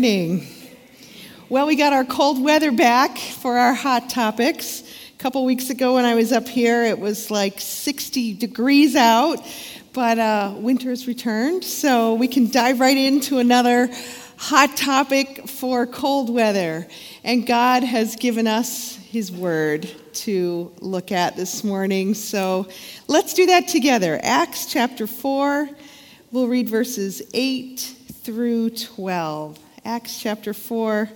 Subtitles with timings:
[0.00, 0.46] morning.
[1.50, 4.80] Well, we got our cold weather back for our hot topics.
[4.80, 9.46] A couple weeks ago, when I was up here, it was like 60 degrees out,
[9.92, 13.90] but uh, winter's returned, so we can dive right into another
[14.38, 16.88] hot topic for cold weather.
[17.22, 19.86] And God has given us His Word
[20.24, 22.68] to look at this morning, so
[23.06, 24.18] let's do that together.
[24.22, 25.68] Acts chapter 4,
[26.32, 27.78] we'll read verses 8
[28.22, 29.58] through 12.
[29.90, 31.10] Acts chapter 4,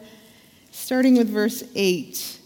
[0.73, 2.41] starting with verse 8.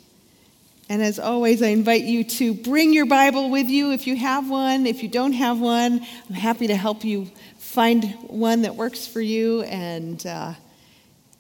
[0.90, 4.50] And as always, I invite you to bring your Bible with you if you have
[4.50, 4.86] one.
[4.86, 9.22] If you don't have one, I'm happy to help you find one that works for
[9.22, 10.52] you, and uh,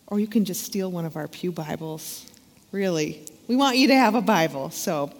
[0.06, 2.24] or you can just steal one of our pew Bibles.
[2.72, 4.70] Really, we want you to have a Bible.
[4.70, 5.12] So,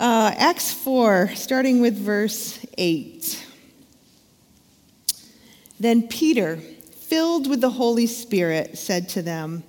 [0.00, 3.40] uh, Acts 4, starting with verse 8.
[5.78, 6.58] Then Peter
[7.14, 9.62] filled with the Holy Spirit, said to them,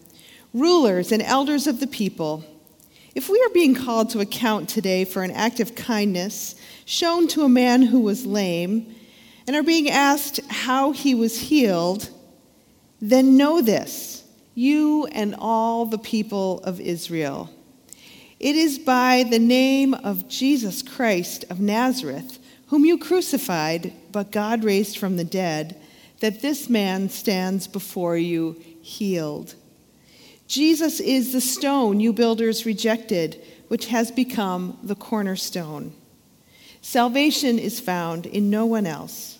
[0.51, 2.43] Rulers and elders of the people,
[3.13, 6.55] if we are being called to account today for an act of kindness
[6.85, 8.95] shown to a man who was lame,
[9.45, 12.09] and are being asked how he was healed,
[12.99, 14.23] then know this,
[14.55, 17.51] you and all the people of Israel.
[18.39, 22.39] It is by the name of Jesus Christ of Nazareth,
[22.69, 25.79] whom you crucified, but God raised from the dead
[26.19, 29.55] that this man stands before you healed.
[30.47, 35.93] Jesus is the stone you builders rejected, which has become the cornerstone.
[36.81, 39.39] Salvation is found in no one else,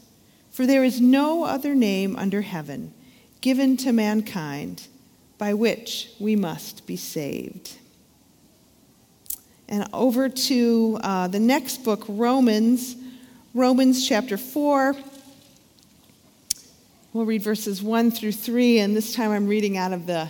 [0.50, 2.94] for there is no other name under heaven
[3.42, 4.88] given to mankind
[5.38, 7.78] by which we must be saved.
[9.68, 12.96] And over to uh, the next book, Romans,
[13.54, 14.96] Romans chapter 4
[17.16, 20.30] We'll read verses 1 through 3, and this time I'm reading out of the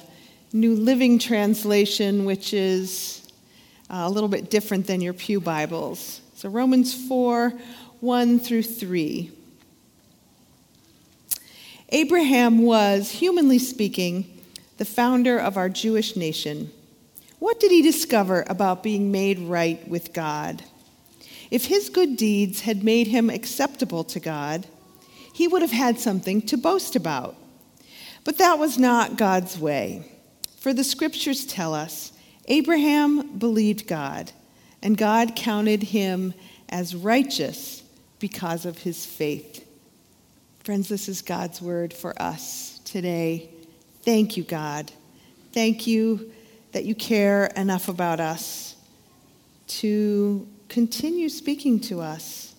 [0.53, 3.27] New Living Translation, which is
[3.89, 6.21] uh, a little bit different than your Pew Bibles.
[6.35, 7.53] So, Romans 4
[8.01, 9.31] 1 through 3.
[11.89, 14.39] Abraham was, humanly speaking,
[14.77, 16.69] the founder of our Jewish nation.
[17.39, 20.61] What did he discover about being made right with God?
[21.49, 24.67] If his good deeds had made him acceptable to God,
[25.35, 27.35] he would have had something to boast about.
[28.23, 30.09] But that was not God's way.
[30.59, 32.13] For the scriptures tell us
[32.45, 34.31] Abraham believed God,
[34.81, 36.33] and God counted him
[36.69, 37.83] as righteous
[38.17, 39.67] because of his faith.
[40.63, 43.49] Friends, this is God's word for us today.
[44.03, 44.89] Thank you, God.
[45.51, 46.31] Thank you
[46.71, 48.77] that you care enough about us
[49.67, 52.54] to continue speaking to us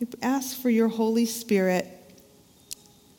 [0.00, 1.88] we ask for your Holy Spirit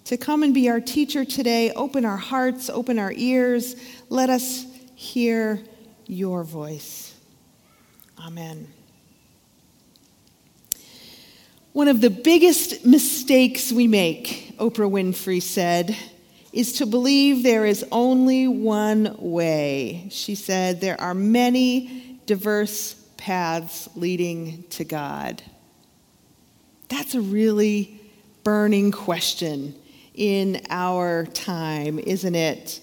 [0.05, 1.71] to come and be our teacher today.
[1.71, 3.75] Open our hearts, open our ears.
[4.09, 4.65] Let us
[4.95, 5.61] hear
[6.05, 7.15] your voice.
[8.19, 8.67] Amen.
[11.73, 15.95] One of the biggest mistakes we make, Oprah Winfrey said,
[16.53, 20.07] is to believe there is only one way.
[20.09, 25.43] She said, There are many diverse paths leading to God.
[26.97, 27.99] That's a really
[28.45, 29.75] burning question
[30.13, 32.79] in our time, isn't it?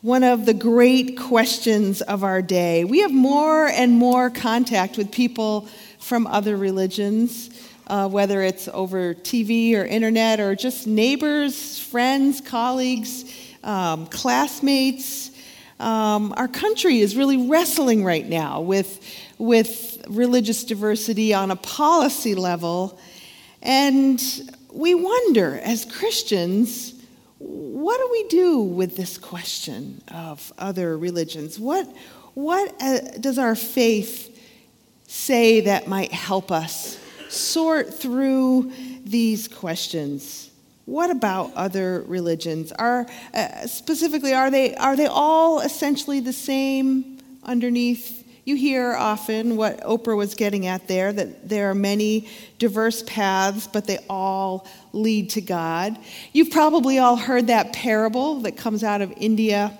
[0.00, 2.84] One of the great questions of our day.
[2.84, 5.68] We have more and more contact with people
[6.00, 7.50] from other religions,
[7.86, 15.30] uh, whether it's over TV or internet or just neighbors, friends, colleagues, um, classmates.
[15.78, 19.00] Um, our country is really wrestling right now with,
[19.38, 22.98] with religious diversity on a policy level
[23.62, 24.20] and
[24.72, 26.94] we wonder, as Christians,
[27.38, 31.58] what do we do with this question of other religions?
[31.58, 31.86] What,
[32.34, 34.28] what uh, does our faith
[35.06, 38.72] say that might help us sort through
[39.04, 40.50] these questions?
[40.84, 42.72] What about other religions?
[42.72, 49.56] Are uh, specifically are they are they all essentially the same underneath you hear often
[49.56, 52.28] what Oprah was getting at there that there are many
[52.58, 55.96] diverse paths, but they all lead to God.
[56.32, 59.78] You've probably all heard that parable that comes out of India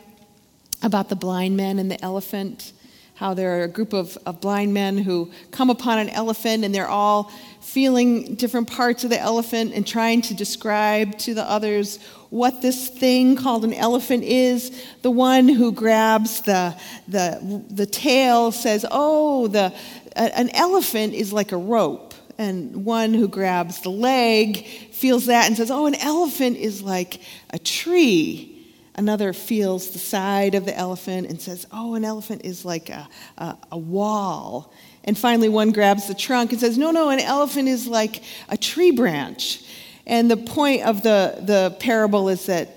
[0.81, 2.73] about the blind man and the elephant.
[3.15, 6.75] How there are a group of, of blind men who come upon an elephant and
[6.75, 11.99] they're all feeling different parts of the elephant and trying to describe to the others
[12.33, 14.83] what this thing called an elephant is.
[15.03, 16.75] The one who grabs the,
[17.07, 19.75] the, the tail says, Oh, the,
[20.17, 22.15] an elephant is like a rope.
[22.39, 27.21] And one who grabs the leg feels that and says, Oh, an elephant is like
[27.51, 28.49] a tree.
[28.95, 33.11] Another feels the side of the elephant and says, Oh, an elephant is like a,
[33.37, 34.73] a, a, wall.
[35.05, 38.57] And finally, one grabs the trunk and says, No, no, an elephant is like a
[38.57, 39.63] tree branch.
[40.07, 42.69] And the point of the, the parable is that,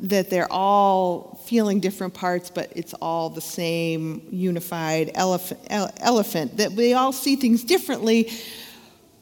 [0.00, 6.58] that they're all feeling different parts, but it's all the same unified elephant, elephant.
[6.58, 8.30] That we all see things differently,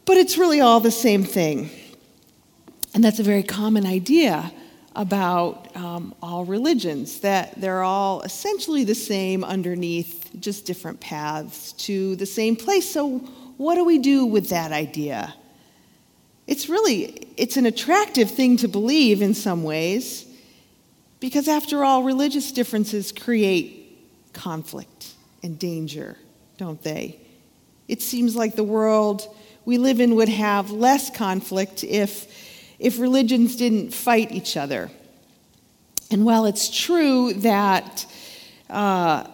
[0.05, 1.71] but it's really all the same thing.
[2.95, 4.53] And that's a very common idea
[4.97, 12.17] about um, all religions, that they're all essentially the same underneath just different paths to
[12.17, 12.91] the same place.
[12.91, 13.19] So
[13.59, 15.35] what do we do with that idea?
[16.47, 20.27] It's really it's an attractive thing to believe in some ways
[21.21, 26.17] because after all religious differences create conflict and danger,
[26.57, 27.19] don't they?
[27.89, 29.27] It seems like the world
[29.65, 32.33] we live in would have less conflict if
[32.79, 34.91] if religions didn't fight each other.
[36.11, 38.07] And while it's true that
[38.71, 39.27] uh,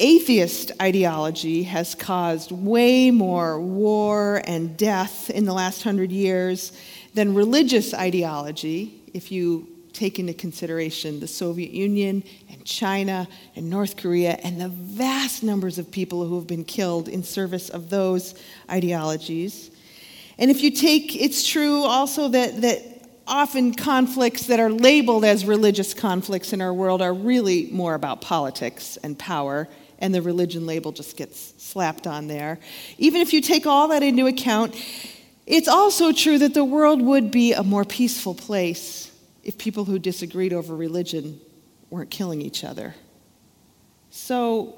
[0.00, 6.72] atheist ideology has caused way more war and death in the last hundred years
[7.14, 13.96] than religious ideology, if you take into consideration the Soviet Union and China and North
[13.96, 18.34] Korea and the vast numbers of people who have been killed in service of those
[18.68, 19.70] ideologies.
[20.36, 22.82] And if you take, it's true also that, that
[23.26, 28.20] often conflicts that are labeled as religious conflicts in our world are really more about
[28.20, 29.68] politics and power,
[30.04, 32.58] and the religion label just gets slapped on there.
[32.98, 34.76] Even if you take all that into account,
[35.46, 39.10] it's also true that the world would be a more peaceful place
[39.42, 41.40] if people who disagreed over religion
[41.88, 42.94] weren't killing each other.
[44.10, 44.74] So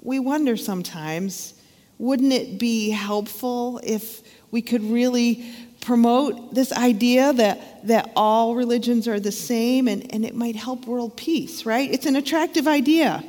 [0.00, 1.54] we wonder sometimes
[1.98, 4.22] wouldn't it be helpful if
[4.52, 5.44] we could really
[5.80, 10.86] promote this idea that, that all religions are the same and, and it might help
[10.86, 11.90] world peace, right?
[11.90, 13.24] It's an attractive idea.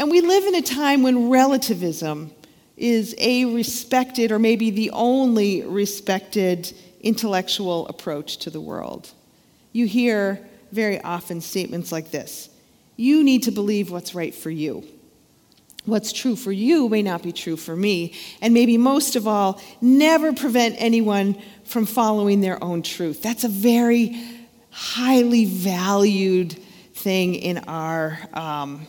[0.00, 2.32] And we live in a time when relativism
[2.78, 9.12] is a respected or maybe the only respected intellectual approach to the world.
[9.72, 10.40] You hear
[10.72, 12.48] very often statements like this
[12.96, 14.84] You need to believe what's right for you.
[15.84, 18.14] What's true for you may not be true for me.
[18.40, 23.20] And maybe most of all, never prevent anyone from following their own truth.
[23.20, 24.18] That's a very
[24.70, 26.54] highly valued
[26.94, 28.86] thing in our, um,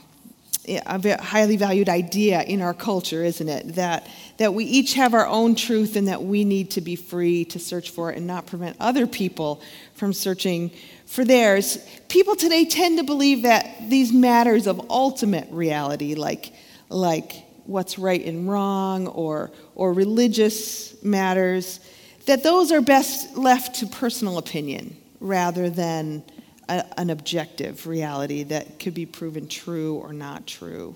[0.68, 3.76] a highly valued idea in our culture, isn't it?
[3.76, 7.46] That, that we each have our own truth and that we need to be free
[7.46, 9.62] to search for it and not prevent other people
[9.96, 10.72] from searching
[11.06, 11.78] for theirs.
[12.10, 16.54] People today tend to believe that these matters of ultimate reality, like
[16.92, 21.80] like what's right and wrong or, or religious matters,
[22.26, 26.24] that those are best left to personal opinion rather than
[26.72, 30.96] a, an objective reality that could be proven true or not true.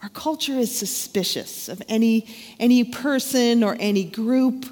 [0.00, 2.26] Our culture is suspicious of any,
[2.58, 4.66] any person or any group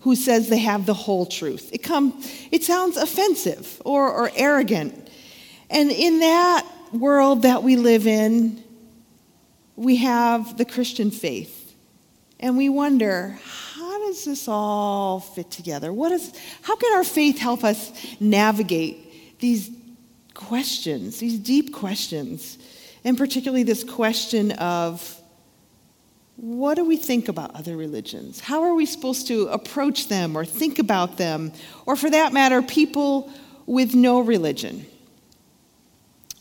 [0.00, 1.70] who says they have the whole truth.
[1.72, 2.22] It, come,
[2.52, 5.10] it sounds offensive or, or arrogant.
[5.70, 8.62] And in that world that we live in,
[9.74, 11.74] we have the Christian faith.
[12.38, 13.38] And we wonder,
[13.74, 15.92] how does this all fit together?
[15.92, 19.70] What is, how can our faith help us navigate these
[20.36, 22.58] questions, these deep questions?
[23.04, 25.20] And particularly this question of
[26.36, 28.40] what do we think about other religions?
[28.40, 31.52] How are we supposed to approach them or think about them?
[31.86, 33.32] Or for that matter, people
[33.64, 34.84] with no religion?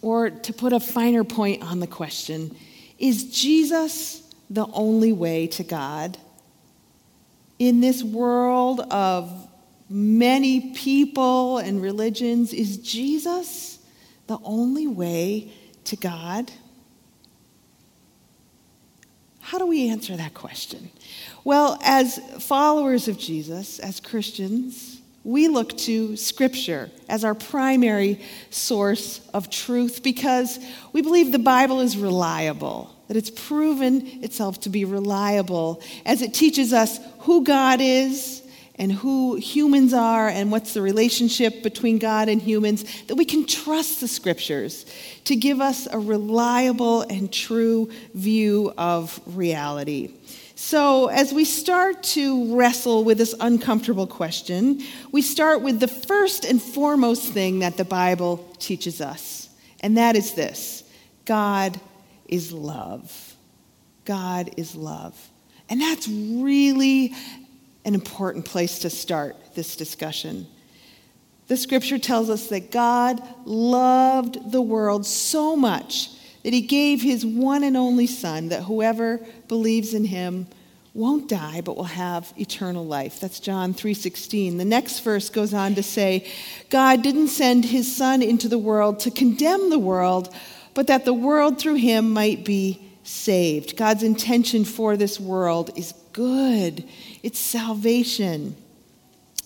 [0.01, 2.55] Or to put a finer point on the question,
[2.99, 6.17] is Jesus the only way to God?
[7.57, 9.31] In this world of
[9.89, 13.74] many people and religions, is Jesus
[14.27, 15.51] the only way
[15.85, 16.51] to God?
[19.41, 20.89] How do we answer that question?
[21.43, 29.21] Well, as followers of Jesus, as Christians, we look to Scripture as our primary source
[29.33, 30.59] of truth because
[30.93, 36.33] we believe the Bible is reliable, that it's proven itself to be reliable as it
[36.33, 38.41] teaches us who God is
[38.77, 43.45] and who humans are and what's the relationship between God and humans, that we can
[43.45, 44.85] trust the Scriptures
[45.25, 50.11] to give us a reliable and true view of reality.
[50.57, 56.45] So, as we start to wrestle with this uncomfortable question, we start with the first
[56.45, 59.49] and foremost thing that the Bible teaches us,
[59.81, 60.83] and that is this
[61.25, 61.79] God
[62.27, 63.35] is love.
[64.05, 65.29] God is love.
[65.67, 67.13] And that's really
[67.85, 70.47] an important place to start this discussion.
[71.47, 76.09] The scripture tells us that God loved the world so much
[76.43, 80.47] that he gave his one and only Son, that whoever believes in him
[80.93, 83.19] won't die but will have eternal life.
[83.19, 86.25] That's john 3.16 the next verse goes on to say
[86.69, 90.33] god didn't send his son into the world to condemn the world
[90.73, 93.77] but that the world through him might be saved.
[93.77, 96.85] God's intention for this world is good
[97.23, 98.55] it's salvation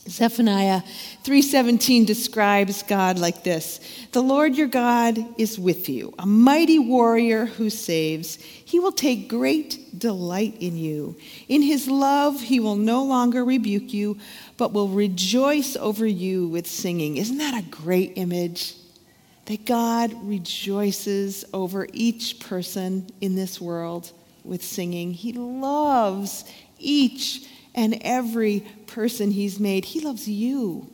[0.07, 0.81] Zephaniah
[1.23, 3.79] 3:17 describes God like this:
[4.11, 8.39] "The Lord your God is with you, a mighty warrior who saves.
[8.63, 11.15] He will take great delight in you.
[11.47, 14.17] In his love he will no longer rebuke you,
[14.57, 18.73] but will rejoice over you with singing." Isn't that a great image?
[19.45, 24.11] That God rejoices over each person in this world
[24.49, 25.13] with singing.
[25.13, 26.43] He loves
[26.77, 29.85] each and every person He's made.
[29.85, 30.89] He loves you.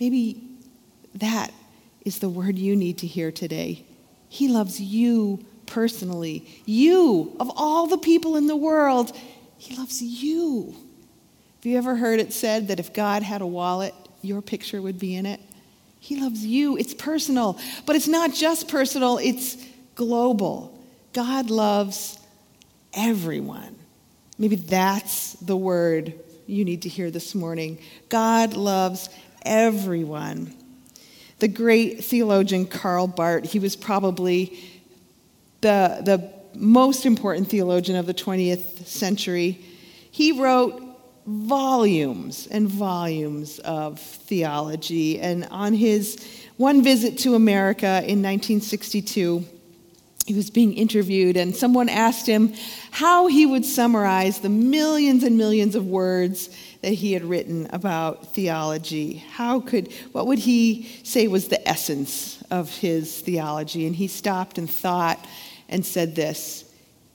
[0.00, 0.42] Maybe
[1.14, 1.52] that
[2.04, 3.84] is the word you need to hear today.
[4.28, 6.48] He loves you personally.
[6.64, 9.16] You, of all the people in the world,
[9.58, 10.74] He loves you.
[11.56, 14.98] Have you ever heard it said that if God had a wallet, your picture would
[14.98, 15.40] be in it?
[16.00, 16.78] He loves you.
[16.78, 17.58] It's personal.
[17.84, 19.58] But it's not just personal, it's
[19.94, 20.78] global.
[21.12, 22.18] God loves
[22.94, 23.76] everyone.
[24.38, 26.14] Maybe that's the word
[26.46, 27.78] you need to hear this morning.
[28.08, 29.08] God loves
[29.42, 30.54] everyone.
[31.38, 34.58] The great theologian Karl Barth, he was probably
[35.60, 39.60] the, the most important theologian of the 20th century.
[40.10, 40.82] He wrote
[41.26, 45.20] volumes and volumes of theology.
[45.20, 46.18] And on his
[46.56, 49.44] one visit to America in 1962,
[50.30, 52.54] he was being interviewed, and someone asked him
[52.92, 56.50] how he would summarize the millions and millions of words
[56.82, 59.24] that he had written about theology.
[59.32, 63.88] How could, what would he say was the essence of his theology?
[63.88, 65.18] And he stopped and thought
[65.68, 66.72] and said this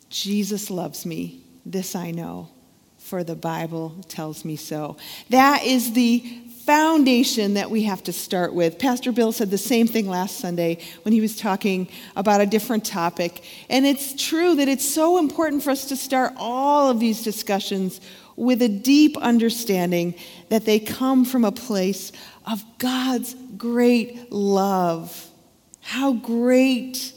[0.09, 2.49] Jesus loves me, this I know,
[2.97, 4.97] for the Bible tells me so.
[5.29, 6.19] That is the
[6.65, 8.79] foundation that we have to start with.
[8.79, 12.83] Pastor Bill said the same thing last Sunday when he was talking about a different
[12.83, 13.43] topic.
[13.69, 18.01] And it's true that it's so important for us to start all of these discussions
[18.35, 20.15] with a deep understanding
[20.49, 22.11] that they come from a place
[22.45, 25.29] of God's great love.
[25.81, 27.13] How great,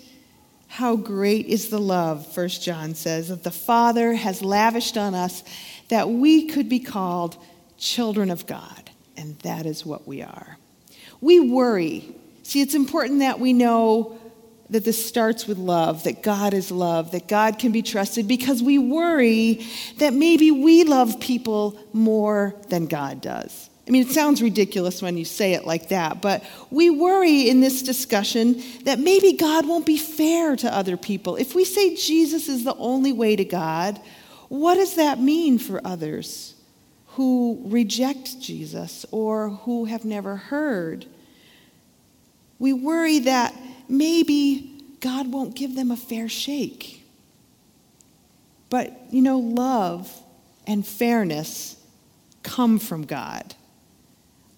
[0.69, 5.43] how great is the love, First John says, that the Father has lavished on us
[5.89, 7.39] that we could be called
[7.79, 8.88] children of God
[9.19, 10.57] and that is what we are.
[11.21, 12.15] We worry.
[12.45, 14.19] See, it's important that we know
[14.71, 18.63] that this starts with love, that God is love, that God can be trusted, because
[18.63, 19.67] we worry
[19.99, 23.69] that maybe we love people more than God does.
[23.87, 27.63] I mean, it sounds ridiculous when you say it like that, but we worry in
[27.63, 31.37] this discussion that maybe God won't be fair to other people.
[31.37, 33.99] If we say Jesus is the only way to God,
[34.49, 36.55] what does that mean for others?
[37.09, 41.07] Who reject Jesus or who have never heard.
[42.59, 43.55] We worry that
[43.89, 47.05] maybe God won't give them a fair shake.
[48.71, 50.13] But, you know, love
[50.67, 51.77] and fairness
[52.43, 53.55] come from God.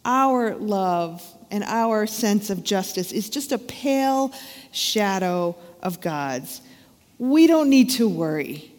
[0.05, 4.33] Our love and our sense of justice is just a pale
[4.73, 6.61] shadow of God's.
[7.19, 8.73] We don't need to worry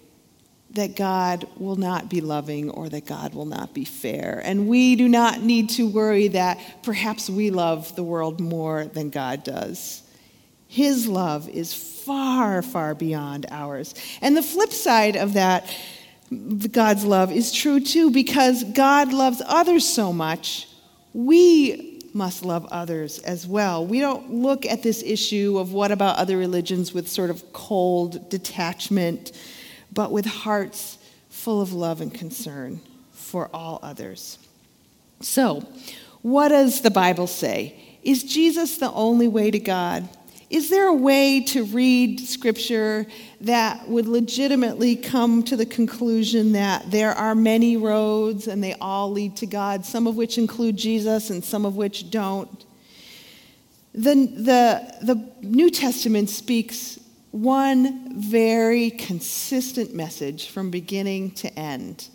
[0.71, 4.41] that God will not be loving or that God will not be fair.
[4.43, 9.09] And we do not need to worry that perhaps we love the world more than
[9.09, 10.01] God does.
[10.67, 13.93] His love is far, far beyond ours.
[14.21, 15.75] And the flip side of that,
[16.71, 20.69] God's love, is true too, because God loves others so much,
[21.13, 23.85] we must love others as well.
[23.85, 28.29] We don't look at this issue of what about other religions with sort of cold
[28.29, 29.33] detachment
[29.91, 30.97] but with hearts
[31.29, 32.81] full of love and concern
[33.11, 34.37] for all others.
[35.21, 35.65] So,
[36.21, 37.75] what does the Bible say?
[38.03, 40.07] Is Jesus the only way to God?
[40.49, 43.05] Is there a way to read Scripture
[43.39, 49.09] that would legitimately come to the conclusion that there are many roads and they all
[49.11, 52.65] lead to God, some of which include Jesus and some of which don't?
[53.93, 56.99] The, the, the New Testament speaks
[57.31, 62.09] one very consistent message from beginning to end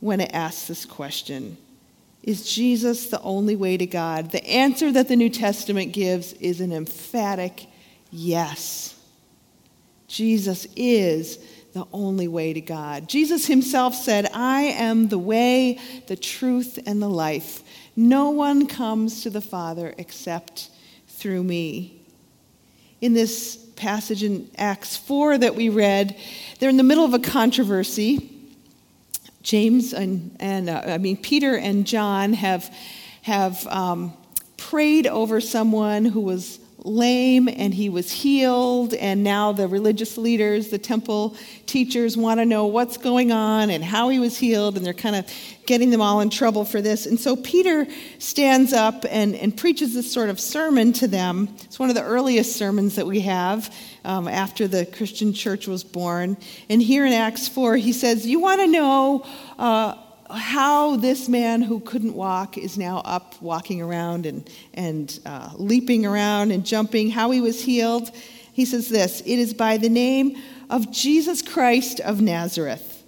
[0.00, 1.56] when it asks this question
[2.22, 4.32] Is Jesus the only way to God?
[4.32, 7.66] The answer that the New Testament gives is an emphatic
[8.10, 8.96] yes.
[10.08, 11.38] Jesus is
[11.72, 13.08] the only way to God.
[13.08, 15.78] Jesus himself said, I am the way,
[16.08, 17.62] the truth, and the life.
[17.94, 20.70] No one comes to the Father except
[21.06, 21.99] through me.
[23.00, 26.16] In this passage in Acts 4 that we read,
[26.58, 28.30] they're in the middle of a controversy.
[29.42, 32.72] James and, and uh, I mean, Peter and John have,
[33.22, 34.12] have um,
[34.58, 40.68] prayed over someone who was lame and he was healed, and now the religious leaders,
[40.68, 44.84] the temple teachers, want to know what's going on and how he was healed, and
[44.84, 45.30] they're kind of
[45.66, 47.06] getting them all in trouble for this.
[47.06, 47.86] And so Peter
[48.18, 51.48] stands up and, and preaches this sort of sermon to them.
[51.64, 55.84] It's one of the earliest sermons that we have um, after the Christian church was
[55.84, 56.36] born.
[56.68, 59.26] And here in Acts 4, he says, You want to know.
[59.58, 59.94] Uh,
[60.32, 66.06] how this man who couldn't walk is now up walking around and, and uh, leaping
[66.06, 68.10] around and jumping, how he was healed.
[68.52, 70.36] He says this It is by the name
[70.68, 73.04] of Jesus Christ of Nazareth.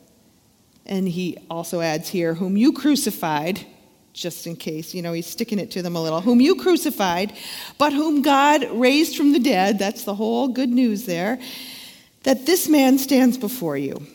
[0.85, 3.65] And he also adds here, whom you crucified,
[4.13, 7.33] just in case, you know, he's sticking it to them a little, whom you crucified,
[7.79, 9.79] but whom God raised from the dead.
[9.79, 11.39] That's the whole good news there.
[12.25, 14.07] That this man stands before you.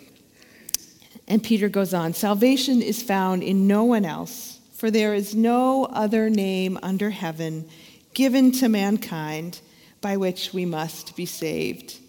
[1.28, 5.86] And Peter goes on Salvation is found in no one else, for there is no
[5.86, 7.68] other name under heaven
[8.14, 9.60] given to mankind
[10.02, 12.00] by which we must be saved.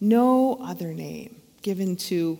[0.00, 2.38] No other name given to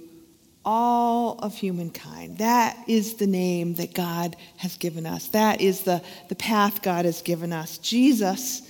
[0.65, 2.39] all of humankind.
[2.39, 5.29] That is the name that God has given us.
[5.29, 7.79] That is the, the path God has given us.
[7.79, 8.63] Jesus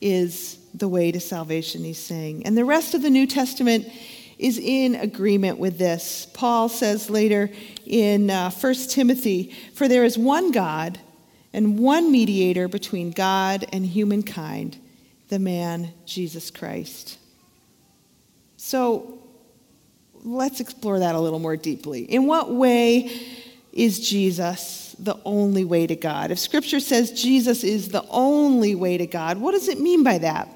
[0.00, 2.46] is the way to salvation, he's saying.
[2.46, 3.86] And the rest of the New Testament
[4.38, 6.26] is in agreement with this.
[6.34, 7.50] Paul says later
[7.86, 10.98] in uh, 1 Timothy, For there is one God
[11.52, 14.76] and one mediator between God and humankind,
[15.28, 17.18] the man Jesus Christ.
[18.56, 19.18] So
[20.22, 22.02] let's explore that a little more deeply.
[22.02, 23.10] In what way
[23.72, 26.30] is Jesus the only way to God?
[26.30, 30.18] If Scripture says Jesus is the only way to God, what does it mean by
[30.18, 30.48] that?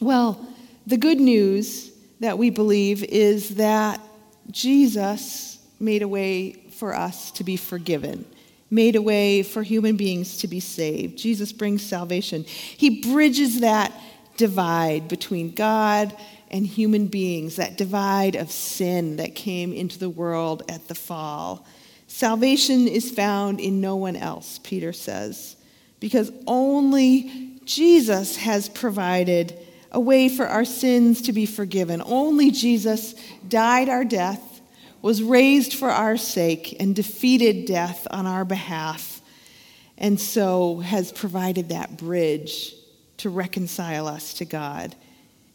[0.00, 0.44] Well,
[0.86, 4.00] the good news that we believe is that
[4.50, 8.24] Jesus made a way for us to be forgiven,
[8.70, 11.18] made a way for human beings to be saved.
[11.18, 12.44] Jesus brings salvation.
[12.44, 13.92] He bridges that
[14.36, 16.16] divide between God
[16.50, 21.66] and human beings, that divide of sin that came into the world at the fall.
[22.06, 25.56] Salvation is found in no one else, Peter says,
[26.00, 29.54] because only Jesus has provided
[29.90, 32.02] a way for our sins to be forgiven.
[32.04, 33.14] Only Jesus
[33.48, 34.60] died our death,
[35.00, 39.20] was raised for our sake, and defeated death on our behalf,
[39.96, 42.74] and so has provided that bridge
[43.18, 44.94] to reconcile us to God.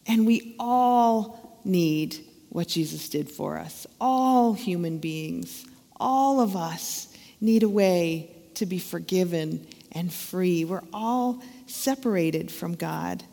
[0.08, 2.17] And we all need
[2.50, 3.88] what Jesus did for us.
[4.02, 5.65] All human beings,
[5.98, 7.08] all of us
[7.39, 10.65] need a way to be forgiven and free.
[10.65, 13.24] We're all separated from God.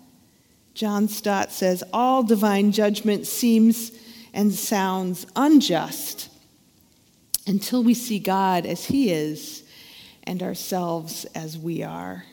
[0.81, 3.93] John Stott says, All divine judgment seems
[4.33, 6.31] and sounds unjust
[7.47, 9.62] until we see God as He is
[10.23, 12.25] and ourselves as we are.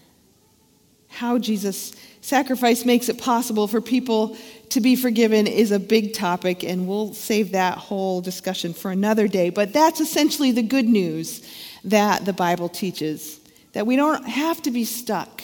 [1.10, 4.38] How Jesus' sacrifice makes it possible for people
[4.70, 9.28] to be forgiven is a big topic, and we'll save that whole discussion for another
[9.28, 9.50] day.
[9.50, 11.46] But that's essentially the good news
[11.84, 13.42] that the Bible teaches
[13.74, 15.44] that we don't have to be stuck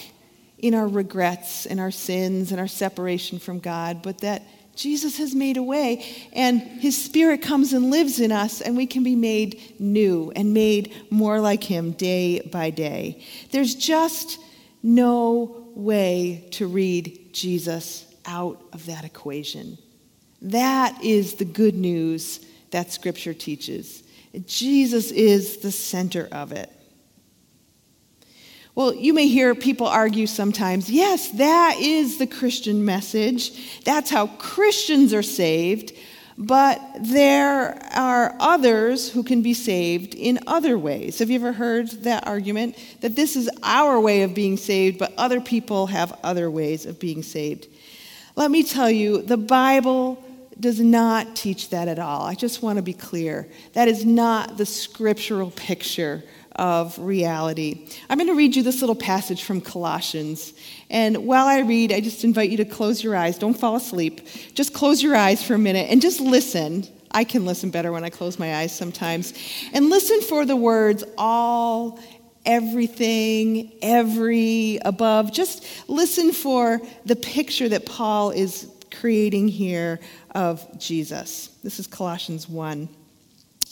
[0.64, 4.44] in our regrets and our sins and our separation from God, but that
[4.78, 8.88] Jesus has made a way and his spirit comes and lives in us and we
[8.88, 13.22] can be made new and made more like him day by day.
[13.52, 14.40] There's just
[14.82, 19.78] no way to read Jesus out of that equation.
[20.42, 22.40] That is the good news
[22.72, 24.02] that scripture teaches.
[24.46, 26.73] Jesus is the center of it.
[28.76, 33.84] Well, you may hear people argue sometimes, yes, that is the Christian message.
[33.84, 35.94] That's how Christians are saved.
[36.36, 41.20] But there are others who can be saved in other ways.
[41.20, 42.76] Have you ever heard that argument?
[43.02, 47.00] That this is our way of being saved, but other people have other ways of
[47.00, 47.68] being saved.
[48.36, 50.24] Let me tell you, the Bible
[50.60, 52.24] does not teach that at all.
[52.24, 53.48] I just want to be clear.
[53.74, 56.24] That is not the scriptural picture
[56.56, 57.88] of reality.
[58.10, 60.54] I'm going to read you this little passage from Colossians.
[60.90, 63.38] And while I read, I just invite you to close your eyes.
[63.38, 64.22] Don't fall asleep.
[64.54, 66.88] Just close your eyes for a minute and just listen.
[67.12, 69.34] I can listen better when I close my eyes sometimes.
[69.74, 72.00] And listen for the words all,
[72.46, 75.32] everything, every, above.
[75.32, 80.00] Just listen for the picture that Paul is creating here
[80.36, 81.48] of Jesus.
[81.64, 82.90] This is Colossians 1.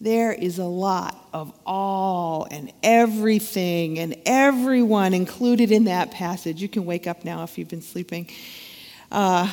[0.00, 6.62] There is a lot of all and everything and everyone included in that passage.
[6.62, 8.30] You can wake up now if you've been sleeping.
[9.12, 9.52] Uh,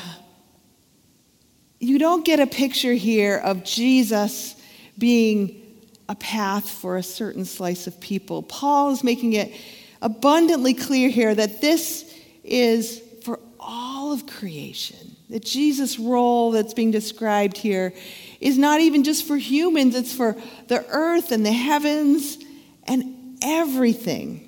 [1.80, 4.56] you don't get a picture here of Jesus
[4.98, 5.64] being
[6.08, 8.42] a path for a certain slice of people.
[8.42, 9.54] Paul is making it
[10.02, 12.10] abundantly clear here that this
[12.46, 15.16] is for all of creation.
[15.30, 17.94] That Jesus' role that's being described here
[18.40, 20.36] is not even just for humans, it's for
[20.68, 22.38] the earth and the heavens
[22.84, 24.44] and everything.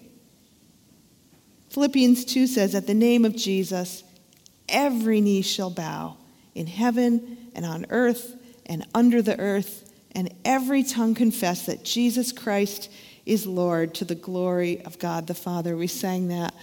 [1.69, 4.04] Philippians 2 says, At the name of Jesus,
[4.67, 6.17] every knee shall bow
[6.56, 12.32] in heaven and on earth and under the earth, and every tongue confess that Jesus
[12.32, 12.91] Christ
[13.25, 15.75] is Lord to the glory of God the Father.
[15.75, 16.54] We sang that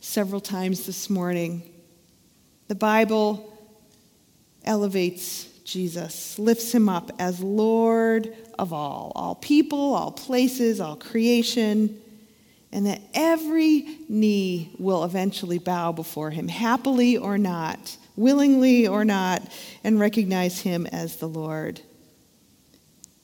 [0.00, 1.62] several times this morning.
[2.68, 3.56] The Bible
[4.64, 12.00] elevates Jesus, lifts him up as Lord of all, all people, all places, all creation,
[12.72, 19.42] and that every knee will eventually bow before him, happily or not, willingly or not,
[19.84, 21.80] and recognize him as the Lord.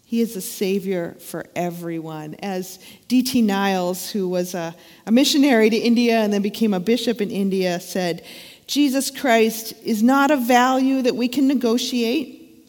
[0.08, 2.36] He is a savior for everyone.
[2.36, 3.42] As D.T.
[3.42, 4.74] Niles, who was a,
[5.04, 8.24] a missionary to India and then became a bishop in India, said,
[8.68, 12.68] Jesus Christ is not a value that we can negotiate,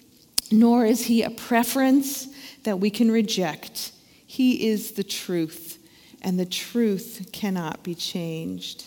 [0.49, 2.29] nor is he a preference
[2.63, 3.91] that we can reject.
[4.25, 5.77] He is the truth,
[6.21, 8.85] and the truth cannot be changed.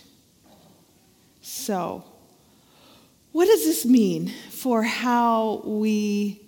[1.42, 2.03] So,
[3.33, 6.40] what does this mean for how we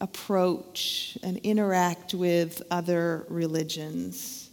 [0.00, 4.47] approach and interact with other religions?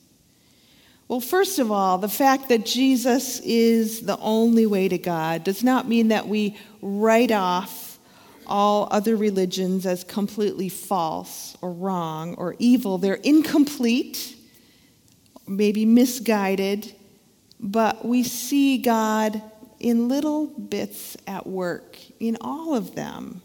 [1.07, 5.63] Well, first of all, the fact that Jesus is the only way to God does
[5.63, 7.99] not mean that we write off
[8.47, 12.97] all other religions as completely false or wrong or evil.
[12.97, 14.35] They're incomplete,
[15.47, 16.95] maybe misguided,
[17.59, 19.41] but we see God
[19.79, 23.43] in little bits at work in all of them.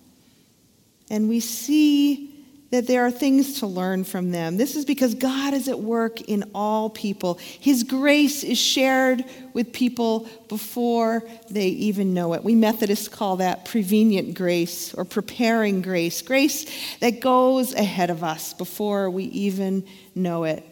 [1.10, 2.29] And we see
[2.70, 4.56] that there are things to learn from them.
[4.56, 7.34] This is because God is at work in all people.
[7.58, 12.44] His grace is shared with people before they even know it.
[12.44, 18.54] We Methodists call that prevenient grace or preparing grace, grace that goes ahead of us
[18.54, 20.64] before we even know it.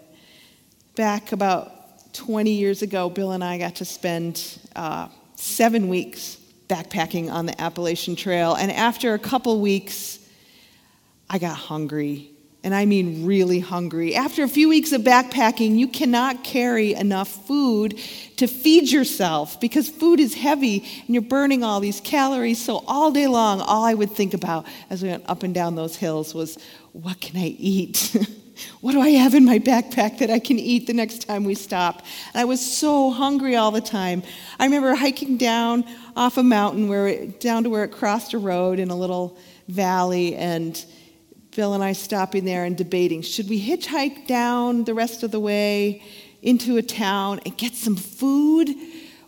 [0.95, 6.37] Back about 20 years ago, Bill and I got to spend uh, seven weeks
[6.69, 8.55] backpacking on the Appalachian Trail.
[8.55, 10.19] And after a couple weeks,
[11.31, 12.33] I got hungry.
[12.65, 14.17] And I mean really hungry.
[14.17, 17.99] After a few weeks of backpacking, you cannot carry enough food
[18.37, 22.63] to feed yourself because food is heavy and you're burning all these calories.
[22.63, 25.77] So, all day long, all I would think about as we went up and down
[25.77, 26.59] those hills was,
[26.93, 28.17] what can I eat?
[28.81, 31.55] what do I have in my backpack that I can eat the next time we
[31.55, 32.03] stop?
[32.35, 34.25] And I was so hungry all the time.
[34.59, 35.85] I remember hiking down
[36.17, 39.39] off a mountain where it, down to where it crossed a road in a little
[39.69, 40.85] valley and
[41.55, 45.41] Bill and I stopping there and debating should we hitchhike down the rest of the
[45.41, 46.03] way
[46.43, 48.75] into a town and get some food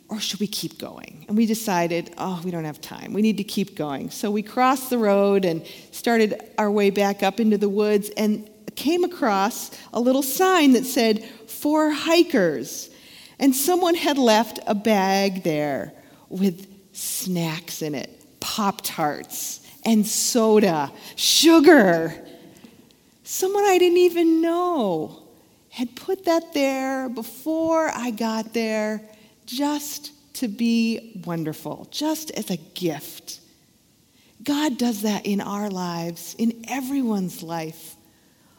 [0.09, 1.25] or should we keep going?
[1.29, 3.13] And we decided, oh, we don't have time.
[3.13, 4.11] We need to keep going.
[4.11, 8.51] So we crossed the road and started our way back up into the woods and
[8.75, 12.91] came across a little sign that said, for hikers.
[13.39, 15.93] And someone had left a bag there
[16.29, 22.15] with snacks in it Pop Tarts and soda, sugar.
[23.25, 25.23] Someone I didn't even know
[25.71, 29.03] had put that there before I got there
[29.47, 33.41] just to be wonderful, just as a gift.
[34.43, 37.95] God does that in our lives, in everyone's life,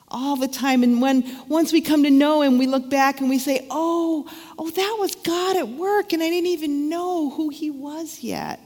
[0.07, 0.83] all the time.
[0.83, 4.29] And when once we come to know Him, we look back and we say, oh,
[4.59, 8.59] oh, that was God at work, and I didn't even know who He was yet.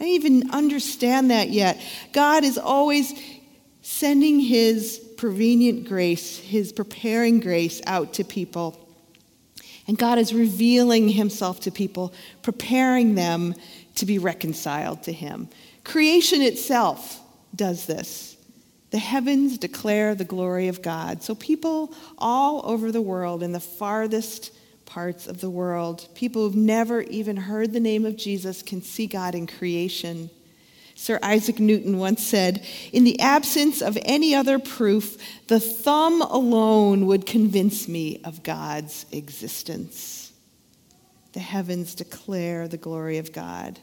[0.00, 1.78] I didn't even understand that yet.
[2.12, 3.12] God is always
[3.82, 8.88] sending His prevenient grace, His preparing grace out to people.
[9.86, 13.54] And God is revealing Himself to people, preparing them
[13.96, 15.48] to be reconciled to Him.
[15.84, 17.20] Creation itself
[17.54, 18.38] does this.
[18.90, 21.22] The heavens declare the glory of God.
[21.22, 24.52] So, people all over the world, in the farthest
[24.90, 29.06] parts of the world, people who've never even heard the name of Jesus, can see
[29.06, 30.30] God in creation.
[30.96, 37.06] Sir Isaac Newton once said, In the absence of any other proof, the thumb alone
[37.06, 40.32] would convince me of God's existence.
[41.34, 43.78] The heavens declare the glory of God.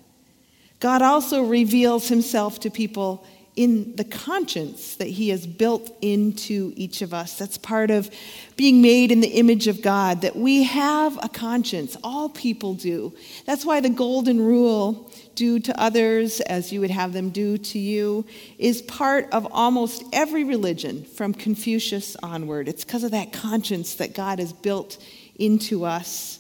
[0.82, 3.26] God also reveals himself to people
[3.58, 7.40] in the conscience that he has built into each of us.
[7.40, 8.10] That's part of
[8.56, 11.98] being made in the image of God, that we have a conscience.
[12.04, 13.14] All people do.
[13.46, 17.80] That's why the golden rule, do to others as you would have them do to
[17.80, 18.26] you,
[18.60, 22.68] is part of almost every religion from Confucius onward.
[22.68, 25.04] It's because of that conscience that God has built
[25.40, 26.40] into us.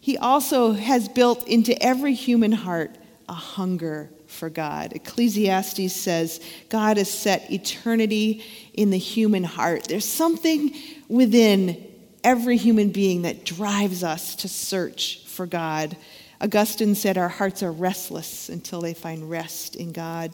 [0.00, 2.96] He also has built into every human heart
[3.28, 4.92] a hunger for God.
[4.94, 9.84] Ecclesiastes says God has set eternity in the human heart.
[9.84, 10.74] There's something
[11.08, 11.86] within
[12.24, 15.96] every human being that drives us to search for God.
[16.40, 20.32] Augustine said our hearts are restless until they find rest in God.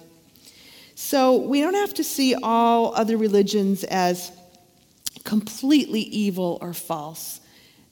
[0.94, 4.32] So we don't have to see all other religions as
[5.24, 7.40] completely evil or false.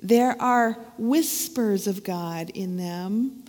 [0.00, 3.44] There are whispers of God in them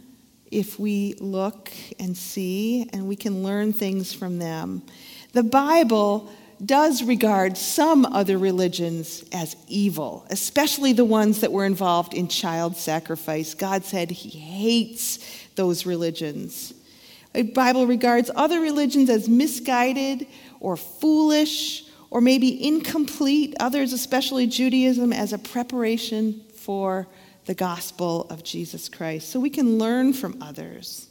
[0.51, 4.81] if we look and see, and we can learn things from them.
[5.33, 6.29] The Bible
[6.65, 12.77] does regard some other religions as evil, especially the ones that were involved in child
[12.77, 13.53] sacrifice.
[13.53, 15.19] God said he hates
[15.55, 16.73] those religions.
[17.33, 20.25] The Bible regards other religions as misguided
[20.59, 27.07] or foolish or maybe incomplete, others, especially Judaism, as a preparation for
[27.47, 31.07] the gospel of Jesus Christ so we can learn from others.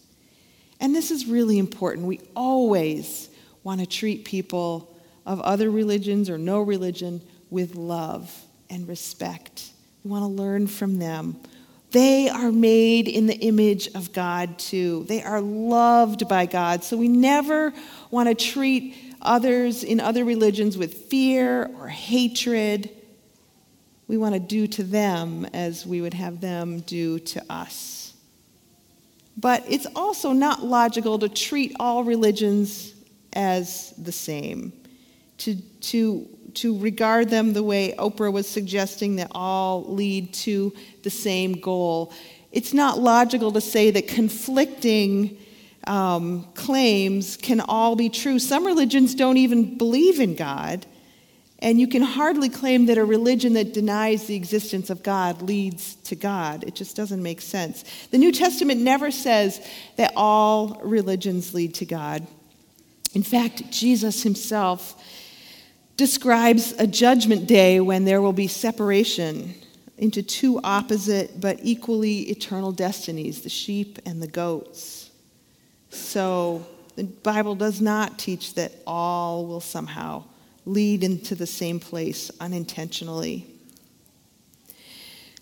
[0.79, 2.07] And this is really important.
[2.07, 3.31] We always
[3.65, 4.95] want to treat people
[5.25, 8.33] of other religions or no religion with love
[8.69, 9.71] and respect.
[10.05, 11.41] We want to learn from them.
[11.91, 15.05] They are made in the image of God too.
[15.09, 16.85] They are loved by God.
[16.85, 17.73] So we never
[18.11, 22.91] want to treat others in other religions with fear or hatred
[24.09, 28.15] we want to do to them as we would have them do to us.
[29.37, 32.95] But it's also not logical to treat all religions
[33.33, 34.73] as the same,
[35.39, 41.11] to, to, to regard them the way Oprah was suggesting that all lead to the
[41.11, 42.13] same goal.
[42.51, 45.37] It's not logical to say that conflicting
[45.87, 48.39] um, claims can all be true.
[48.39, 50.87] Some religions don't even believe in God.
[51.61, 55.95] And you can hardly claim that a religion that denies the existence of God leads
[55.97, 56.65] to God.
[56.65, 57.85] It just doesn't make sense.
[58.11, 59.67] The New Testament never says
[59.97, 62.27] that all religions lead to God.
[63.15, 65.03] In fact, Jesus himself
[65.97, 69.55] describes a judgment day when there will be separation
[69.97, 75.11] into two opposite but equally eternal destinies the sheep and the goats.
[75.89, 76.67] So
[76.97, 80.25] the Bible does not teach that all will somehow
[80.67, 83.47] lead into the same place unintentionally.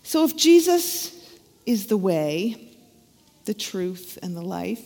[0.03, 2.69] So, if Jesus is the way,
[3.45, 4.83] the truth, and the life,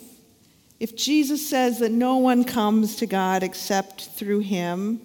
[0.79, 5.01] if Jesus says that no one comes to God except through him,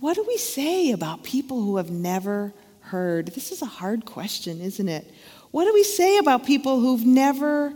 [0.00, 3.28] what do we say about people who have never heard?
[3.28, 5.08] This is a hard question, isn't it?
[5.52, 7.72] What do we say about people who've never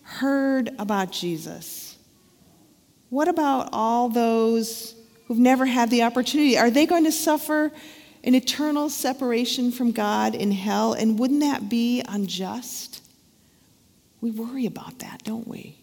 [0.00, 1.98] heard about Jesus?
[3.10, 4.95] What about all those
[5.26, 7.72] who've never had the opportunity, are they going to suffer
[8.24, 10.92] an eternal separation from God in hell?
[10.92, 13.02] And wouldn't that be unjust?
[14.20, 15.76] We worry about that, don't we?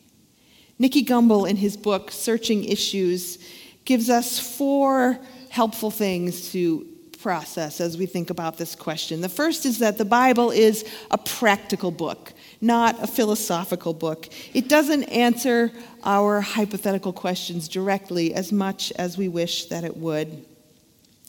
[0.80, 3.38] Nicky Gumbel, in his book, Searching Issues,
[3.86, 6.88] gives us four helpful things to
[7.24, 9.22] process as we think about this question.
[9.22, 14.28] The first is that the Bible is a practical book, not a philosophical book.
[14.54, 15.72] It doesn't answer
[16.04, 20.46] our hypothetical questions directly as much as we wish that it would.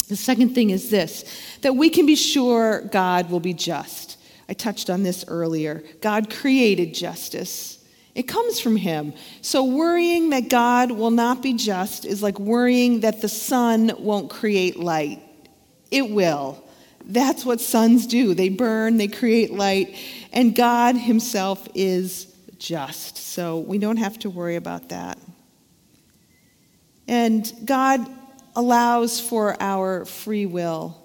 [0.09, 1.25] The second thing is this
[1.63, 4.19] that we can be sure God will be just.
[4.49, 5.83] I touched on this earlier.
[6.03, 7.79] God created justice.
[8.15, 9.15] It comes from him.
[9.43, 14.29] So worrying that God will not be just is like worrying that the sun won't
[14.29, 15.24] create light.
[15.95, 16.61] It will.
[17.05, 18.35] That's what suns do.
[18.35, 19.95] They burn, they create light,
[20.33, 23.17] and God Himself is just.
[23.17, 25.21] So we don't have to worry about that.
[27.07, 28.05] And God
[28.57, 31.01] allows for our free will.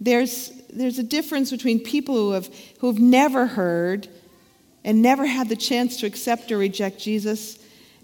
[0.00, 4.06] There's, there's a difference between people who have, who have never heard
[4.84, 7.58] and never had the chance to accept or reject Jesus.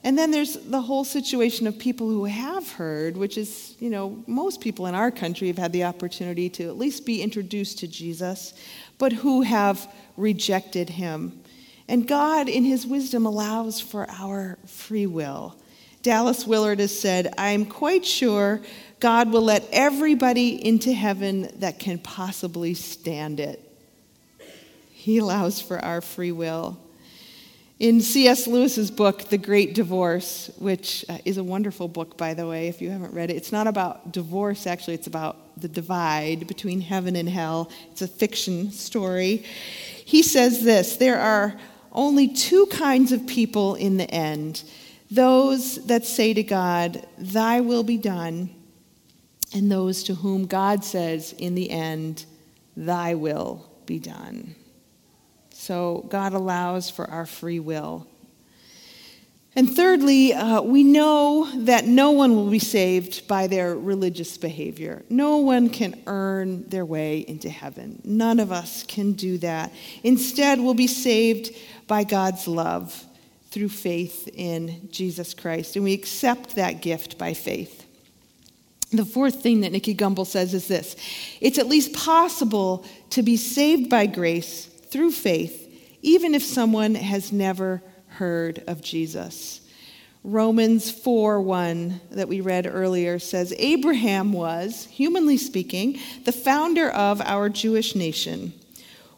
[0.05, 4.23] And then there's the whole situation of people who have heard, which is, you know,
[4.27, 7.87] most people in our country have had the opportunity to at least be introduced to
[7.87, 8.53] Jesus,
[8.99, 11.41] but who have rejected him.
[11.89, 15.57] And God, in his wisdom, allows for our free will.
[16.03, 18.61] Dallas Willard has said, I'm quite sure
[18.99, 23.61] God will let everybody into heaven that can possibly stand it.
[24.91, 26.79] He allows for our free will.
[27.83, 28.47] In C.S.
[28.47, 32.81] Lewis's book, The Great Divorce, which uh, is a wonderful book, by the way, if
[32.81, 37.17] you haven't read it, it's not about divorce, actually, it's about the divide between heaven
[37.17, 37.73] and hell.
[37.91, 39.39] It's a fiction story.
[40.05, 41.59] He says this there are
[41.91, 44.63] only two kinds of people in the end
[45.11, 48.55] those that say to God, Thy will be done,
[49.53, 52.27] and those to whom God says, in the end,
[52.77, 54.55] Thy will be done.
[55.63, 58.09] So God allows for our free will.
[59.55, 65.05] And thirdly, uh, we know that no one will be saved by their religious behavior.
[65.09, 68.03] No one can earn their way into heaven.
[68.03, 69.73] None of us can do that.
[70.03, 71.55] Instead, we'll be saved
[71.87, 73.07] by God's love
[73.53, 75.77] through faith in Jesus Christ.
[75.77, 77.87] And we accept that gift by faith.
[78.91, 80.97] The fourth thing that Nicky Gumbel says is this
[81.41, 85.69] it's at least possible to be saved by grace through faith,
[86.03, 89.61] even if someone has never heard of Jesus.
[90.23, 97.21] Romans 4 1, that we read earlier, says Abraham was, humanly speaking, the founder of
[97.23, 98.53] our Jewish nation.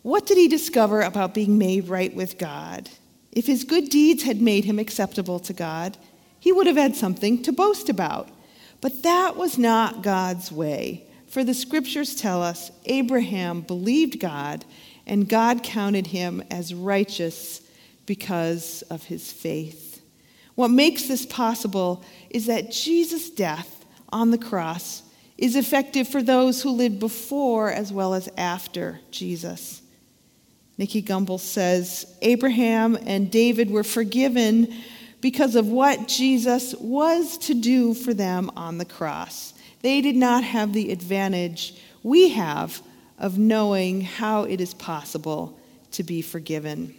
[0.03, 2.89] What did he discover about being made right with God?
[3.33, 5.99] If his good deeds had made him acceptable to God,
[6.39, 8.29] he would have had something to boast about.
[8.81, 11.05] But that was not God's way.
[11.27, 14.65] For the scriptures tell us Abraham believed God,
[15.07, 17.61] and God counted him as righteous
[18.07, 20.03] because of his faith.
[20.55, 25.03] What makes this possible is that Jesus' death on the cross
[25.37, 29.83] is effective for those who lived before as well as after Jesus.
[30.79, 34.73] Nicky Gumbel says Abraham and David were forgiven
[35.21, 39.55] because of what Jesus was to do for them on the cross.
[39.83, 42.83] They did not have the advantage we have
[43.19, 45.59] of knowing how it is possible
[45.93, 46.95] to be forgiven.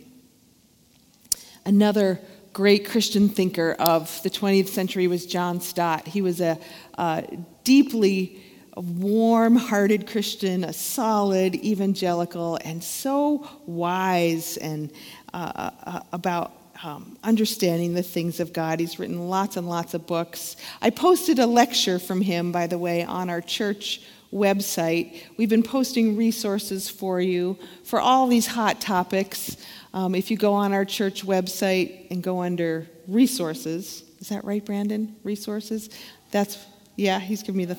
[1.66, 2.20] Another
[2.54, 6.08] great Christian thinker of the 20th century was John Stott.
[6.08, 6.58] He was a,
[6.98, 7.26] a
[7.64, 8.42] deeply
[8.76, 14.92] warm hearted Christian, a solid evangelical, and so wise and
[15.34, 18.80] uh, uh, about um, understanding the things of God.
[18.80, 20.56] He's written lots and lots of books.
[20.82, 24.02] I posted a lecture from him, by the way, on our church
[24.34, 25.22] website.
[25.38, 29.58] We've been posting resources for you for all these hot topics.
[29.94, 34.64] Um, if you go on our church website and go under resources, is that right,
[34.66, 35.16] Brandon?
[35.24, 35.90] Resources?
[36.32, 36.58] That's,
[36.96, 37.78] yeah, he's giving me the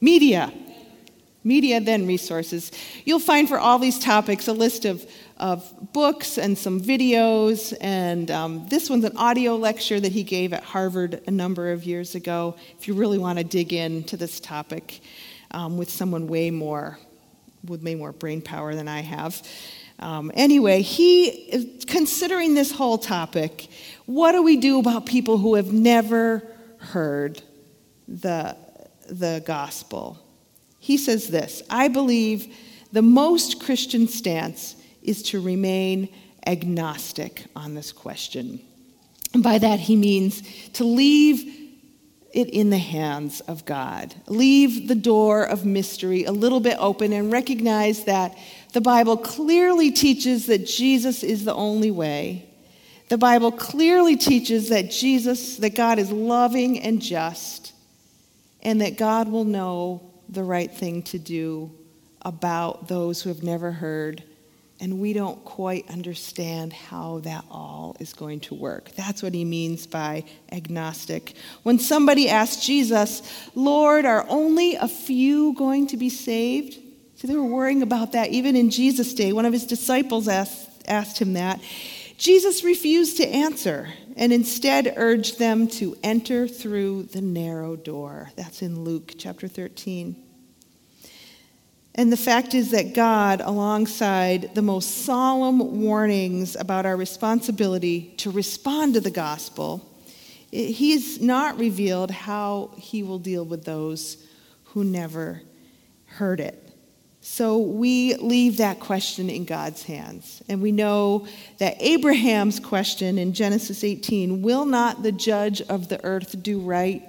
[0.00, 0.52] Media.
[1.44, 2.72] Media, then resources.
[3.04, 5.04] You'll find for all these topics a list of,
[5.44, 7.76] of books and some videos.
[7.82, 11.84] And um, this one's an audio lecture that he gave at Harvard a number of
[11.84, 15.00] years ago, if you really want to dig into this topic
[15.50, 16.98] um, with someone way more,
[17.62, 19.46] with way more brain power than I have.
[19.98, 23.68] Um, anyway, he, considering this whole topic,
[24.06, 26.42] what do we do about people who have never
[26.78, 27.42] heard
[28.08, 28.56] the
[29.08, 30.18] the gospel.
[30.78, 32.54] He says this I believe
[32.92, 36.08] the most Christian stance is to remain
[36.46, 38.60] agnostic on this question.
[39.32, 40.42] And by that, he means
[40.74, 41.62] to leave
[42.32, 44.14] it in the hands of God.
[44.26, 48.36] Leave the door of mystery a little bit open and recognize that
[48.72, 52.48] the Bible clearly teaches that Jesus is the only way.
[53.08, 57.72] The Bible clearly teaches that Jesus, that God is loving and just
[58.64, 61.70] and that God will know the right thing to do
[62.22, 64.22] about those who have never heard.
[64.80, 68.90] And we don't quite understand how that all is going to work.
[68.96, 71.36] That's what he means by agnostic.
[71.62, 73.22] When somebody asks Jesus,
[73.54, 76.74] Lord, are only a few going to be saved?
[77.16, 79.32] See, they were worrying about that even in Jesus' day.
[79.32, 81.60] One of his disciples asked, asked him that.
[82.18, 88.30] Jesus refused to answer and instead urged them to enter through the narrow door.
[88.36, 90.23] That's in Luke chapter 13.
[91.96, 98.30] And the fact is that God, alongside the most solemn warnings about our responsibility to
[98.30, 99.88] respond to the gospel,
[100.50, 104.16] He's not revealed how He will deal with those
[104.64, 105.42] who never
[106.06, 106.60] heard it.
[107.20, 110.42] So we leave that question in God's hands.
[110.48, 111.26] And we know
[111.58, 117.02] that Abraham's question in Genesis 18 will not the judge of the earth do right?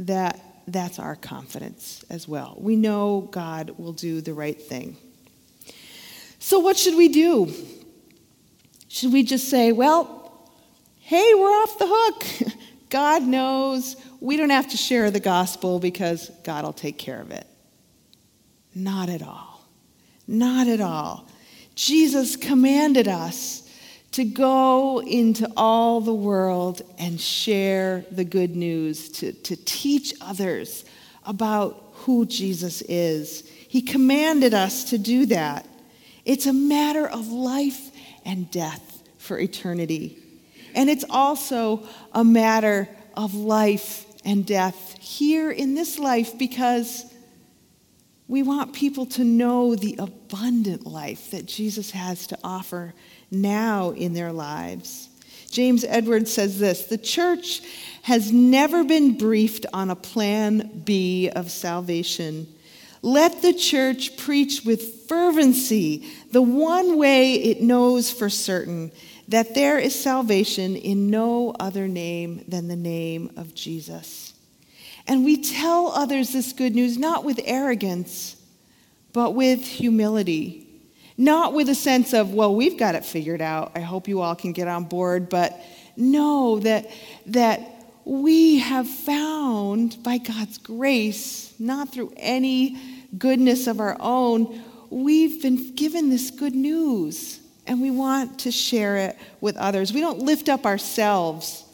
[0.00, 2.56] That that's our confidence as well.
[2.58, 4.96] We know God will do the right thing.
[6.38, 7.52] So what should we do?
[8.88, 10.50] Should we just say, well,
[11.00, 12.52] hey, we're off the hook.
[12.90, 13.96] God knows.
[14.20, 17.46] We don't have to share the gospel because God will take care of it.
[18.74, 19.68] Not at all.
[20.26, 21.28] Not at all.
[21.74, 23.65] Jesus commanded us
[24.16, 30.86] to go into all the world and share the good news, to, to teach others
[31.26, 33.46] about who Jesus is.
[33.68, 35.66] He commanded us to do that.
[36.24, 37.90] It's a matter of life
[38.24, 40.16] and death for eternity.
[40.74, 42.88] And it's also a matter
[43.18, 47.04] of life and death here in this life because
[48.28, 52.94] we want people to know the abundant life that Jesus has to offer
[53.30, 55.08] now in their lives.
[55.50, 57.62] James Edwards says this The church
[58.02, 62.46] has never been briefed on a plan B of salvation.
[63.02, 68.90] Let the church preach with fervency the one way it knows for certain
[69.28, 74.34] that there is salvation in no other name than the name of Jesus.
[75.06, 78.36] And we tell others this good news not with arrogance,
[79.12, 80.65] but with humility.
[81.18, 83.72] Not with a sense of, well, we've got it figured out.
[83.74, 85.28] I hope you all can get on board.
[85.28, 85.58] But
[85.96, 86.90] know that,
[87.26, 87.60] that
[88.04, 92.78] we have found by God's grace, not through any
[93.16, 97.40] goodness of our own, we've been given this good news.
[97.66, 99.92] And we want to share it with others.
[99.92, 101.64] We don't lift up ourselves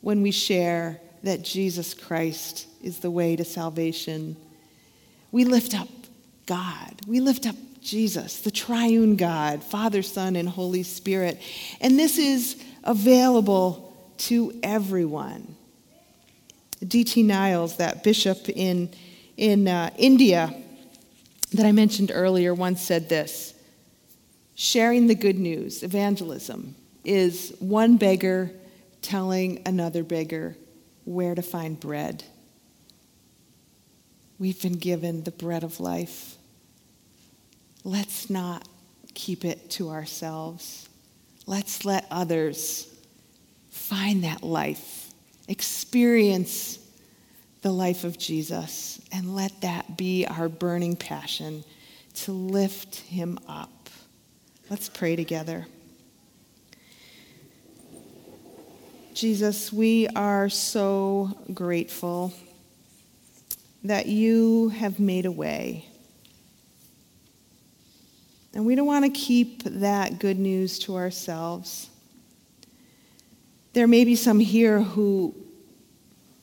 [0.00, 4.36] when we share that Jesus Christ is the way to salvation.
[5.32, 5.88] We lift up
[6.46, 7.00] God.
[7.06, 11.40] We lift up Jesus, the triune God, Father, Son, and Holy Spirit.
[11.80, 15.56] And this is available to everyone.
[16.86, 17.22] D.T.
[17.22, 18.90] Niles, that bishop in,
[19.36, 20.54] in uh, India
[21.52, 23.54] that I mentioned earlier, once said this
[24.54, 26.74] Sharing the good news, evangelism,
[27.04, 28.50] is one beggar
[29.02, 30.56] telling another beggar
[31.04, 32.24] where to find bread.
[34.38, 36.36] We've been given the bread of life.
[37.84, 38.66] Let's not
[39.14, 40.88] keep it to ourselves.
[41.46, 42.86] Let's let others
[43.70, 45.10] find that life,
[45.48, 46.78] experience
[47.62, 51.64] the life of Jesus, and let that be our burning passion
[52.14, 53.90] to lift him up.
[54.68, 55.66] Let's pray together.
[59.14, 62.32] Jesus, we are so grateful
[63.84, 65.89] that you have made a way.
[68.54, 71.88] And we don't want to keep that good news to ourselves.
[73.72, 75.34] There may be some here who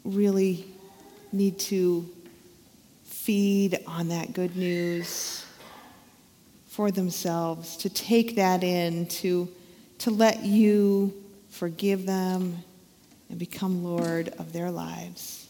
[0.05, 0.65] really
[1.33, 2.09] need to
[3.03, 5.45] feed on that good news
[6.67, 9.49] for themselves, to take that in, to,
[9.97, 11.11] to let you
[11.49, 12.63] forgive them
[13.29, 15.47] and become Lord of their lives.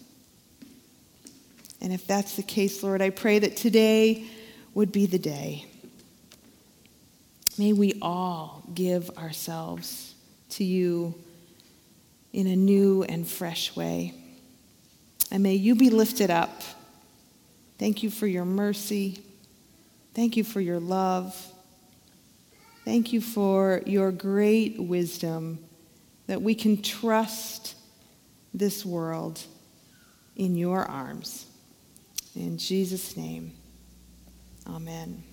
[1.82, 4.26] And if that's the case, Lord, I pray that today
[4.74, 5.66] would be the day.
[7.58, 10.14] May we all give ourselves
[10.51, 11.16] to you
[12.34, 14.14] in a new and fresh way.
[15.32, 16.62] And may you be lifted up.
[17.78, 19.22] Thank you for your mercy.
[20.14, 21.36] Thank you for your love.
[22.86, 25.60] Thank you for your great wisdom
[26.28, 27.76] that we can trust
[28.53, 29.41] this world
[30.36, 31.47] in your arms.
[32.36, 33.51] In Jesus' name,
[34.68, 35.26] amen.